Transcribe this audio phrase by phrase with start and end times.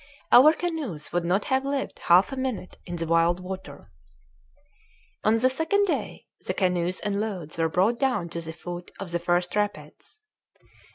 [0.31, 3.91] Our canoes would not have lived half a minute in the wild water.
[5.23, 9.11] On the second day the canoes and loads were brought down to the foot of
[9.11, 10.19] the first rapids.